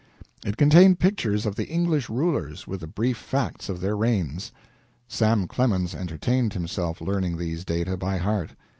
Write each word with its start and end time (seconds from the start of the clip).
It 0.43 0.57
contained 0.57 0.97
pictures 0.97 1.45
of 1.45 1.53
the 1.55 1.67
English 1.67 2.09
rulers 2.09 2.65
with 2.65 2.79
the 2.79 2.87
brief 2.87 3.17
facts 3.17 3.69
of 3.69 3.79
their 3.81 3.95
reigns. 3.95 4.51
Sam 5.07 5.47
Clemens 5.47 5.93
entertained 5.93 6.53
himself 6.53 7.01
learning 7.01 7.37
these 7.37 7.63
data 7.63 7.95
by 7.97 8.17
heart. 8.17 8.49